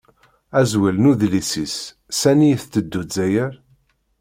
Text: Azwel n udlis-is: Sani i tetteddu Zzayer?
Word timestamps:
Azwel 0.59 0.95
n 1.01 1.09
udlis-is: 1.11 1.75
Sani 2.19 2.47
i 2.51 2.55
tetteddu 2.61 3.01
Zzayer? 3.07 3.53